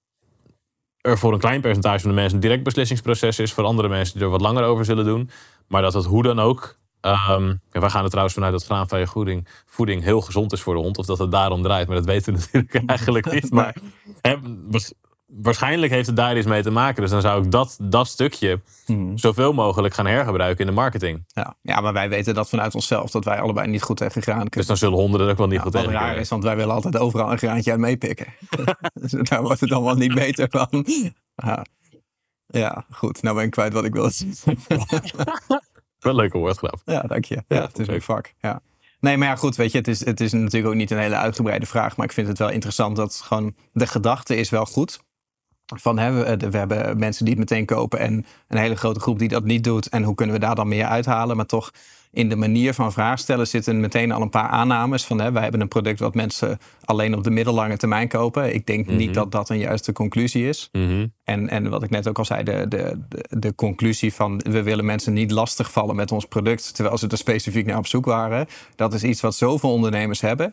er 1.00 1.18
voor 1.18 1.32
een 1.32 1.38
klein 1.38 1.60
percentage 1.60 2.00
van 2.00 2.08
de 2.08 2.16
mensen 2.16 2.34
een 2.34 2.40
direct 2.40 2.62
beslissingsproces 2.62 3.38
is, 3.38 3.52
voor 3.52 3.64
andere 3.64 3.88
mensen 3.88 4.14
die 4.14 4.24
er 4.24 4.30
wat 4.30 4.40
langer 4.40 4.64
over 4.64 4.84
zullen 4.84 5.04
doen. 5.04 5.30
Maar 5.68 5.82
dat 5.82 5.94
het 5.94 6.04
hoe 6.04 6.22
dan 6.22 6.40
ook. 6.40 6.78
Um, 7.00 7.60
ja, 7.70 7.80
wij 7.80 7.90
gaan 7.90 8.02
er 8.02 8.08
trouwens 8.08 8.34
vanuit 8.34 8.52
dat 8.52 8.64
graanvrije 8.64 9.06
voeding, 9.06 9.48
voeding 9.66 10.02
heel 10.02 10.20
gezond 10.20 10.52
is 10.52 10.60
voor 10.60 10.74
de 10.74 10.80
hond. 10.80 10.98
Of 10.98 11.06
dat 11.06 11.18
het 11.18 11.30
daarom 11.30 11.62
draait. 11.62 11.86
Maar 11.86 11.96
dat 11.96 12.04
weten 12.04 12.34
we 12.34 12.38
natuurlijk 12.40 12.90
eigenlijk 12.90 13.32
niet. 13.32 13.50
Maar 13.50 13.76
waarschijnlijk 15.42 15.92
heeft 15.92 16.06
het 16.06 16.16
daar 16.16 16.36
iets 16.36 16.46
mee 16.46 16.62
te 16.62 16.70
maken. 16.70 17.02
Dus 17.02 17.10
dan 17.10 17.20
zou 17.20 17.44
ik 17.44 17.50
dat, 17.50 17.76
dat 17.82 18.06
stukje 18.06 18.60
Hmm. 18.84 19.18
zoveel 19.18 19.52
mogelijk 19.52 19.94
gaan 19.94 20.06
hergebruiken 20.06 20.60
in 20.60 20.66
de 20.66 20.80
marketing. 20.80 21.24
Ja. 21.26 21.56
ja, 21.62 21.80
maar 21.80 21.92
wij 21.92 22.08
weten 22.08 22.34
dat 22.34 22.48
vanuit 22.48 22.74
onszelf. 22.74 23.10
Dat 23.10 23.24
wij 23.24 23.40
allebei 23.40 23.68
niet 23.68 23.82
goed 23.82 23.96
tegen 23.96 24.22
graan 24.22 24.40
Dus 24.40 24.48
kunnen. 24.48 24.68
dan 24.68 24.76
zullen 24.76 24.98
honderden 24.98 25.26
er 25.26 25.32
ook 25.32 25.38
wel 25.38 25.46
niet 25.46 25.56
Ja, 25.56 25.62
goed 25.62 25.72
wat 25.72 25.80
tegen 25.82 25.96
raar 25.96 26.04
kunnen. 26.04 26.22
is, 26.22 26.28
want 26.28 26.42
wij 26.44 26.56
willen 26.56 26.74
altijd 26.74 26.96
overal 26.98 27.32
een 27.32 27.38
graantje 27.38 27.70
uit 27.70 27.80
meepikken. 27.80 28.26
dus 29.00 29.10
daar 29.10 29.42
wordt 29.42 29.60
het 29.60 29.72
allemaal 29.72 29.94
niet 29.94 30.14
beter 30.14 30.46
van. 30.50 30.86
Ja. 31.34 31.64
ja, 32.46 32.84
goed. 32.90 33.22
Nou 33.22 33.36
ben 33.36 33.44
ik 33.44 33.50
kwijt 33.50 33.72
wat 33.72 33.84
ik 33.84 33.92
wilde 33.92 34.10
zeggen. 34.10 34.58
Wel 35.98 36.12
een 36.12 36.14
leuke 36.14 36.38
woordgrap. 36.38 36.82
Ja, 36.84 37.00
dank 37.00 37.24
je. 37.24 37.44
Ja, 37.48 37.60
het 37.62 37.78
is 37.78 37.86
een 37.86 38.02
vak. 38.02 38.32
Ja. 38.40 38.60
Nee, 39.00 39.16
maar 39.16 39.28
ja, 39.28 39.36
goed, 39.36 39.56
weet 39.56 39.72
je, 39.72 39.78
het 39.78 39.88
is, 39.88 40.04
het 40.04 40.20
is 40.20 40.32
natuurlijk 40.32 40.66
ook 40.66 40.74
niet 40.74 40.90
een 40.90 40.98
hele 40.98 41.16
uitgebreide 41.16 41.66
vraag. 41.66 41.96
Maar 41.96 42.06
ik 42.06 42.12
vind 42.12 42.28
het 42.28 42.38
wel 42.38 42.50
interessant 42.50 42.96
dat 42.96 43.14
gewoon 43.24 43.54
de 43.72 43.86
gedachte 43.86 44.36
is 44.36 44.50
wel 44.50 44.66
goed. 44.66 45.00
Van 45.66 45.98
hè, 45.98 46.12
we, 46.12 46.50
we 46.50 46.58
hebben 46.58 46.98
mensen 46.98 47.24
die 47.24 47.34
het 47.34 47.50
meteen 47.50 47.66
kopen 47.66 47.98
en 47.98 48.26
een 48.48 48.58
hele 48.58 48.76
grote 48.76 49.00
groep 49.00 49.18
die 49.18 49.28
dat 49.28 49.44
niet 49.44 49.64
doet. 49.64 49.88
En 49.88 50.02
hoe 50.02 50.14
kunnen 50.14 50.34
we 50.34 50.40
daar 50.40 50.54
dan 50.54 50.68
meer 50.68 50.84
uithalen? 50.84 51.36
Maar 51.36 51.46
toch 51.46 51.70
in 52.14 52.28
de 52.28 52.36
manier 52.36 52.74
van 52.74 52.92
vraag 52.92 53.18
stellen 53.18 53.46
zitten 53.46 53.80
meteen 53.80 54.12
al 54.12 54.22
een 54.22 54.30
paar 54.30 54.48
aannames. 54.48 55.04
Van 55.04 55.20
hè, 55.20 55.32
wij 55.32 55.42
hebben 55.42 55.60
een 55.60 55.68
product 55.68 56.00
wat 56.00 56.14
mensen 56.14 56.58
alleen 56.84 57.14
op 57.14 57.24
de 57.24 57.30
middellange 57.30 57.76
termijn 57.76 58.08
kopen. 58.08 58.54
Ik 58.54 58.66
denk 58.66 58.86
niet 58.86 59.14
dat 59.14 59.32
dat 59.32 59.48
een 59.48 59.58
juiste 59.58 59.92
conclusie 59.92 60.48
is. 60.48 60.68
Mhm. 60.72 61.06
En, 61.24 61.48
en 61.48 61.70
wat 61.70 61.82
ik 61.82 61.90
net 61.90 62.08
ook 62.08 62.18
al 62.18 62.24
zei, 62.24 62.42
de, 62.42 62.68
de, 62.68 62.98
de, 63.08 63.26
de 63.38 63.54
conclusie 63.54 64.14
van 64.14 64.40
we 64.50 64.62
willen 64.62 64.84
mensen 64.84 65.12
niet 65.12 65.30
lastigvallen 65.30 65.96
met 65.96 66.12
ons 66.12 66.24
product, 66.24 66.74
terwijl 66.74 66.98
ze 66.98 67.08
er 67.08 67.18
specifiek 67.18 67.66
naar 67.66 67.78
op 67.78 67.86
zoek 67.86 68.04
waren. 68.04 68.46
Dat 68.76 68.94
is 68.94 69.04
iets 69.04 69.20
wat 69.20 69.34
zoveel 69.34 69.72
ondernemers 69.72 70.20
hebben. 70.20 70.52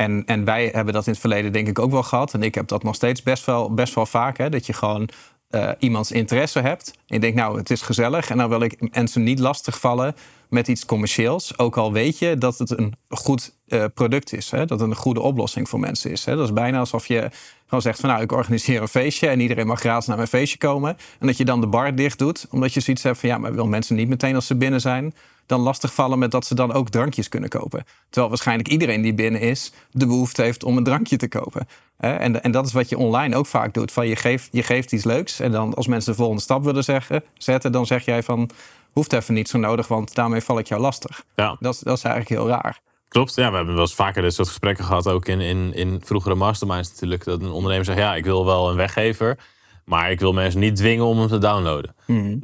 En, 0.00 0.22
en 0.26 0.44
wij 0.44 0.70
hebben 0.72 0.94
dat 0.94 1.06
in 1.06 1.12
het 1.12 1.20
verleden 1.20 1.52
denk 1.52 1.68
ik 1.68 1.78
ook 1.78 1.90
wel 1.90 2.02
gehad. 2.02 2.34
En 2.34 2.42
ik 2.42 2.54
heb 2.54 2.68
dat 2.68 2.82
nog 2.82 2.94
steeds 2.94 3.22
best 3.22 3.44
wel, 3.44 3.74
best 3.74 3.94
wel 3.94 4.06
vaak. 4.06 4.38
Hè, 4.38 4.50
dat 4.50 4.66
je 4.66 4.72
gewoon 4.72 5.08
eh, 5.48 5.70
iemands 5.78 6.12
interesse 6.12 6.60
hebt. 6.60 6.92
En 6.94 7.14
je 7.14 7.20
denkt, 7.20 7.36
nou, 7.36 7.58
het 7.58 7.70
is 7.70 7.82
gezellig. 7.82 8.30
En 8.30 8.36
dan 8.36 8.48
wil 8.48 8.60
ik 8.60 8.94
mensen 8.94 9.22
niet 9.22 9.38
lastigvallen 9.38 10.14
met 10.48 10.68
iets 10.68 10.84
commercieels. 10.84 11.58
Ook 11.58 11.76
al 11.76 11.92
weet 11.92 12.18
je 12.18 12.38
dat 12.38 12.58
het 12.58 12.78
een 12.78 12.94
goed 13.08 13.56
eh, 13.66 13.84
product 13.94 14.32
is. 14.32 14.50
Hè? 14.50 14.64
Dat 14.66 14.80
het 14.80 14.90
een 14.90 14.96
goede 14.96 15.20
oplossing 15.20 15.68
voor 15.68 15.80
mensen 15.80 16.10
is. 16.10 16.24
Hè? 16.24 16.36
Dat 16.36 16.44
is 16.44 16.52
bijna 16.52 16.78
alsof 16.78 17.06
je 17.06 17.30
gewoon 17.64 17.82
zegt 17.82 18.00
van 18.00 18.08
nou, 18.08 18.22
ik 18.22 18.32
organiseer 18.32 18.80
een 18.80 18.88
feestje 18.88 19.28
en 19.28 19.40
iedereen 19.40 19.66
mag 19.66 19.80
gratis 19.80 20.06
naar 20.06 20.16
mijn 20.16 20.28
feestje 20.28 20.58
komen. 20.58 20.96
En 21.18 21.26
dat 21.26 21.36
je 21.36 21.44
dan 21.44 21.60
de 21.60 21.66
bar 21.66 21.94
dicht 21.94 22.18
doet, 22.18 22.46
omdat 22.50 22.74
je 22.74 22.80
zoiets 22.80 23.02
hebt 23.02 23.18
van 23.18 23.28
ja, 23.28 23.38
maar 23.38 23.54
wil 23.54 23.66
mensen 23.66 23.96
niet 23.96 24.08
meteen 24.08 24.34
als 24.34 24.46
ze 24.46 24.54
binnen 24.54 24.80
zijn, 24.80 25.14
dan 25.46 25.60
lastigvallen 25.60 26.18
met 26.18 26.30
dat 26.30 26.46
ze 26.46 26.54
dan 26.54 26.72
ook 26.72 26.88
drankjes 26.88 27.28
kunnen 27.28 27.48
kopen. 27.48 27.84
Terwijl 28.04 28.28
waarschijnlijk 28.28 28.68
iedereen 28.68 29.02
die 29.02 29.14
binnen 29.14 29.40
is, 29.40 29.72
de 29.90 30.06
behoefte 30.06 30.42
heeft 30.42 30.64
om 30.64 30.76
een 30.76 30.84
drankje 30.84 31.16
te 31.16 31.28
kopen. 31.28 31.68
En, 31.98 32.42
en 32.42 32.50
dat 32.50 32.66
is 32.66 32.72
wat 32.72 32.88
je 32.88 32.98
online 32.98 33.36
ook 33.36 33.46
vaak 33.46 33.74
doet. 33.74 33.92
Van 33.92 34.06
je, 34.08 34.16
geeft, 34.16 34.48
je 34.52 34.62
geeft 34.62 34.92
iets 34.92 35.04
leuks 35.04 35.40
en 35.40 35.52
dan 35.52 35.74
als 35.74 35.86
mensen 35.86 36.10
de 36.12 36.18
volgende 36.18 36.42
stap 36.42 36.64
willen 36.64 36.84
zeggen, 36.84 37.22
zetten, 37.34 37.72
dan 37.72 37.86
zeg 37.86 38.04
jij 38.04 38.22
van 38.22 38.50
hoeft 38.92 39.12
even 39.12 39.34
niet 39.34 39.48
zo 39.48 39.58
nodig, 39.58 39.88
want 39.88 40.14
daarmee 40.14 40.40
val 40.40 40.58
ik 40.58 40.66
jou 40.68 40.80
lastig. 40.80 41.24
Ja. 41.36 41.56
Dat, 41.60 41.74
is- 41.74 41.80
dat 41.80 41.96
is 41.96 42.02
eigenlijk 42.04 42.40
heel 42.40 42.48
raar. 42.50 42.80
Klopt, 43.08 43.34
ja, 43.34 43.50
we 43.50 43.56
hebben 43.56 43.74
wel 43.74 43.82
eens 43.82 43.94
vaker 43.94 44.22
dit 44.22 44.34
soort 44.34 44.48
gesprekken 44.48 44.84
gehad, 44.84 45.08
ook 45.08 45.26
in, 45.26 45.40
in, 45.40 45.74
in 45.74 46.00
vroegere 46.04 46.34
masterminds 46.34 46.90
natuurlijk. 46.90 47.24
Dat 47.24 47.40
een 47.40 47.50
ondernemer 47.50 47.84
zegt, 47.84 47.98
ja, 47.98 48.14
ik 48.14 48.24
wil 48.24 48.44
wel 48.44 48.70
een 48.70 48.76
weggever, 48.76 49.38
maar 49.84 50.10
ik 50.10 50.20
wil 50.20 50.32
mensen 50.32 50.60
niet 50.60 50.76
dwingen 50.76 51.04
om 51.04 51.18
hem 51.18 51.28
te 51.28 51.38
downloaden. 51.38 51.94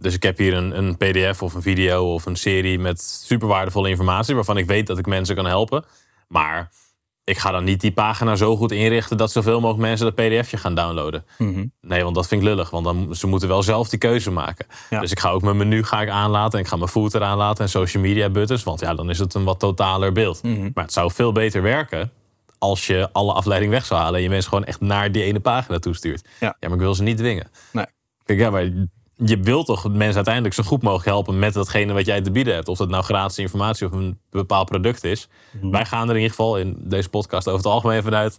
Dus 0.00 0.14
ik 0.14 0.23
heb 0.23 0.38
hier 0.38 0.54
een, 0.54 0.78
een 0.78 0.96
pdf 0.96 1.42
of 1.42 1.54
een 1.54 1.62
video 1.62 2.12
of 2.14 2.26
een 2.26 2.37
serie 2.37 2.78
met 2.78 3.00
super 3.00 3.49
waardevolle 3.49 3.88
informatie, 3.88 4.34
waarvan 4.34 4.56
ik 4.56 4.66
weet 4.66 4.87
dat 4.87 4.99
ik 4.99 5.06
mensen 5.06 5.34
kan 5.34 5.46
helpen. 5.46 5.84
Maar 6.28 6.70
ik 7.25 7.38
ga 7.38 7.50
dan 7.50 7.64
niet 7.64 7.81
die 7.81 7.93
pagina 7.93 8.37
zo 8.37 8.57
goed 8.57 8.73
inrichten 8.73 9.16
dat 9.16 9.33
zoveel 9.33 9.61
mogelijk 9.61 9.87
mensen 9.87 10.07
dat 10.07 10.14
pdfje 10.14 10.57
gaan 10.57 10.75
downloaden. 10.75 11.25
Nee, 11.81 12.02
want 12.02 12.14
dat 12.14 12.26
vind 12.26 12.43
ik 12.43 12.49
lullig, 12.49 12.71
want 12.71 12.85
dan, 12.85 13.16
ze 13.16 13.26
moeten 13.26 13.49
wel 13.49 13.62
zelf 13.62 13.88
die 13.88 13.99
keuze 13.99 14.31
maken. 14.31 14.66
Ja. 14.90 15.00
Dus 15.00 15.11
ik 15.11 15.21
ga 15.21 15.31
ook 15.31 15.43
mijn 15.43 15.57
menu 15.57 15.85
ga 15.85 16.02
ik 16.02 16.09
aanlaten 16.09 16.59
en 16.59 16.64
ik 16.64 16.71
ga 16.71 16.76
mijn 16.76 16.88
footer 16.88 17.23
aanlaten 17.23 17.64
en 17.64 17.71
social 17.71 18.02
media 18.02 18.31
buttons, 18.31 18.62
want 18.62 18.81
ja, 18.81 18.95
dan 18.95 19.11
is 19.11 19.19
het 19.19 19.35
een 19.35 19.45
wat 19.45 19.59
totaler 19.59 20.12
beeld. 20.12 20.43
Maar 20.43 20.85
het 20.85 20.93
zou 20.93 21.12
veel 21.12 21.33
beter 21.33 21.62
werken 21.62 22.12
als 22.59 22.87
je 22.87 23.09
alle 23.12 23.33
afleiding 23.33 23.73
weg 23.73 23.85
zou 23.85 24.00
halen 24.00 24.16
en 24.16 24.23
je 24.23 24.28
mensen 24.28 24.49
gewoon 24.49 24.64
echt 24.64 24.81
naar 24.81 25.12
die 25.12 25.23
ene 25.23 25.40
pagina 25.40 25.78
toestuurt. 25.78 26.28
Ja. 26.40 26.57
maar 26.61 26.73
ik 26.73 26.78
wil 26.78 26.95
ze 26.95 27.02
niet 27.02 27.16
dwingen. 27.16 27.50
Nee. 27.73 27.87
Kijk, 28.25 28.38
ja, 28.38 28.50
maar 28.50 28.71
je 29.16 29.38
wilt 29.40 29.66
toch 29.66 29.92
mensen 29.92 30.14
uiteindelijk 30.14 30.54
zo 30.54 30.62
goed 30.62 30.83
mogelijk 30.83 31.06
helpen 31.09 31.38
met 31.38 31.54
datgene 31.54 31.92
wat 31.92 32.06
jij 32.06 32.21
te 32.21 32.30
bieden 32.30 32.54
hebt. 32.54 32.68
Of 32.68 32.78
dat 32.78 32.88
nou 32.88 33.04
gratis 33.04 33.38
informatie 33.38 33.87
of 33.87 33.92
een 33.92 34.18
bepaald 34.30 34.68
product 34.68 35.04
is. 35.04 35.28
Wij 35.61 35.85
gaan 35.87 36.02
er 36.09 36.14
in 36.14 36.21
ieder 36.21 36.30
geval 36.37 36.59
in 36.59 36.76
deze 36.78 37.09
podcast 37.09 37.47
over 37.49 37.59
het 37.64 37.73
algemeen 37.73 38.02
vanuit. 38.02 38.38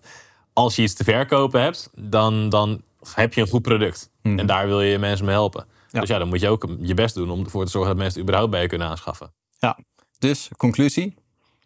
Als 0.54 0.76
je 0.76 0.82
iets 0.82 0.94
te 0.94 1.04
verkopen 1.04 1.62
hebt, 1.62 1.90
dan, 1.96 2.50
dan 2.50 2.82
heb 3.14 3.34
je 3.34 3.42
een 3.42 3.48
goed 3.48 3.62
product. 3.62 4.10
En 4.22 4.46
daar 4.46 4.68
wil 4.68 4.82
je 4.82 5.00
mensen 5.00 5.26
mee 5.26 5.36
helpen. 5.36 5.66
Ja. 5.92 6.00
Dus 6.00 6.10
ja, 6.10 6.18
dan 6.18 6.28
moet 6.28 6.40
je 6.40 6.50
ook 6.50 6.68
je 6.80 6.94
best 6.94 7.16
doen 7.16 7.30
om 7.30 7.44
ervoor 7.44 7.66
te 7.66 7.72
zorgen 7.72 7.90
dat 7.90 8.00
mensen 8.00 8.20
het 8.20 8.24
überhaupt 8.30 8.52
bij 8.52 8.62
je 8.62 8.68
kunnen 8.68 8.88
aanschaffen. 8.88 9.34
Ja. 9.60 9.78
Dus 10.20 10.50
conclusie, 10.58 11.16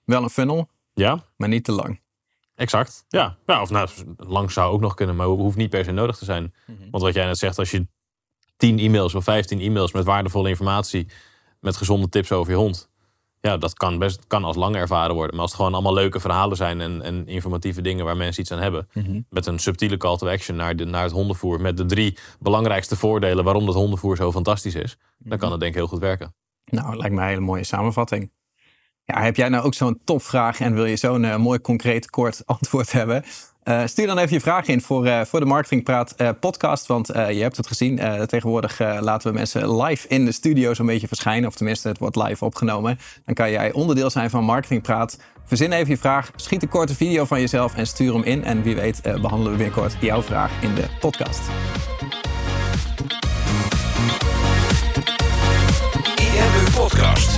wel 0.06 0.24
een 0.24 0.30
funnel, 0.30 0.70
Ja, 0.94 1.24
maar 1.38 1.50
niet 1.50 1.63
te 1.63 1.72
lang. 1.72 2.01
exact. 2.56 3.06
Ja, 3.08 3.38
ja 3.46 3.62
of 3.62 3.70
nou, 3.70 3.88
lang 4.18 4.51
zou 4.51 4.72
ook 4.74 4.82
nog 4.82 4.94
kunnen, 4.94 5.16
maar 5.16 5.25
hoeft 5.28 5.58
niet 5.58 5.70
per 5.70 5.84
se 5.84 5.92
nodig 5.92 6.18
te 6.18 6.25
zijn. 6.25 6.54
Want 6.92 7.04
wat 7.04 7.13
jij 7.13 7.25
net 7.25 7.38
zegt, 7.38 7.58
als 7.60 7.72
je 7.72 7.88
10 8.60 8.80
e-mails 8.80 9.16
of 9.16 9.24
15 9.24 9.60
e-mails 9.60 9.92
met 9.92 10.06
waardevolle 10.06 10.50
informatie, 10.50 11.08
met 11.60 11.78
gezonde 11.78 12.10
tips 12.10 12.32
over 12.32 12.51
je 12.51 12.58
hond. 12.58 12.89
Ja, 13.42 13.58
dat 13.58 13.74
kan 13.74 14.00
best 14.00 14.28
kan 14.28 14.44
als 14.44 14.56
lang 14.56 14.75
ervaren 14.75 15.16
worden. 15.16 15.32
Maar 15.32 15.42
als 15.42 15.51
het 15.51 15.60
gewoon 15.60 15.74
allemaal 15.74 15.94
leuke 15.94 16.20
verhalen 16.20 16.58
zijn 16.58 16.82
en, 16.82 17.01
en 17.01 17.28
informatieve 17.28 17.82
dingen 17.82 18.06
waar 18.06 18.18
mensen 18.18 18.42
iets 18.42 18.51
aan 18.51 18.60
hebben. 18.60 18.88
Met 19.30 19.46
een 19.46 19.60
subtiele 19.60 19.98
call 19.98 20.18
to 20.18 20.28
action 20.28 20.56
naar, 20.56 20.75
de, 20.75 20.86
naar 20.86 21.04
het 21.04 21.12
hondenvoer. 21.12 21.62
Met 21.62 21.78
de 21.78 21.86
drie 21.86 22.18
belangrijkste 22.39 22.96
voordelen 22.96 23.44
waarom 23.44 23.66
dat 23.66 23.75
hondenvoer 23.75 24.16
zo 24.16 24.32
fantastisch 24.32 24.75
is. 24.75 24.98
Dan 25.18 25.38
kan 25.38 25.51
het 25.51 25.60
denk 25.60 25.72
ik 25.72 25.78
heel 25.78 25.88
goed 25.88 26.00
werken. 26.00 26.34
Nou, 26.66 26.98
lijkt 26.98 27.16
me 27.16 27.22
een 27.22 27.28
hele 27.28 27.39
mooie 27.39 27.63
samenvatting. 27.63 28.32
Ja, 29.04 29.22
heb 29.22 29.36
jij 29.36 29.50
nou 29.50 29.63
ook 29.63 29.74
zo'n 29.74 30.01
topvraag 30.04 30.60
en 30.60 30.74
wil 30.74 30.86
je 30.86 30.96
zo'n 30.96 31.25
eh, 31.25 31.36
mooi 31.38 31.62
concreet 31.62 32.10
kort 32.10 32.46
antwoord 32.56 32.92
hebben? 32.92 33.24
Eh, 33.70 33.82
stuur 33.86 34.08
dan 34.08 34.18
even 34.18 34.34
je 34.34 34.40
vraag 34.40 34.68
in 34.68 34.82
voor, 34.82 35.06
eh, 35.06 35.22
voor 35.26 35.40
de 35.40 35.46
Marketingpraat 35.46 36.14
eh, 36.18 36.30
podcast. 36.40 36.88
Want 36.88 37.08
je 37.08 37.42
hebt 37.42 37.58
het 37.58 37.68
gezien, 37.68 38.00
tegenwoordig 38.28 38.80
laten 38.80 39.32
we 39.32 39.38
mensen 39.38 39.82
live 39.82 40.08
in 40.08 40.26
de 40.26 40.32
studio 40.32 40.74
zo'n 40.74 40.86
beetje 40.86 41.08
verschijnen. 41.08 41.48
Of 41.48 41.56
tenminste, 41.56 41.88
het 41.88 41.98
wordt 41.98 42.16
live 42.16 42.46
opgenomen. 42.46 43.00
Dan 43.26 43.36
kan 43.36 43.52
jij 43.52 43.72
onderdeel 43.72 44.10
zijn 44.10 44.30
van 44.30 44.44
Marketingpraat. 44.44 45.18
Verzin 45.46 45.72
even 45.72 45.90
je 45.90 45.98
vraag, 45.98 46.32
schiet 46.36 46.62
een 46.62 46.70
korte 46.70 46.96
video 46.96 47.26
van 47.26 47.40
jezelf 47.40 47.76
en 47.76 47.88
stuur 47.88 48.14
hem 48.14 48.24
in. 48.24 48.44
En 48.44 48.62
wie 48.62 48.76
weet 48.76 49.02
eh, 49.02 49.22
behandelen 49.22 49.52
we 49.52 49.58
binnenkort 49.58 49.96
jouw 50.00 50.22
vraag 50.22 50.52
in 50.62 50.76
de 50.76 50.86
podcast. 51.00 51.42
IMU 56.16 56.72
Podcast. 56.76 57.38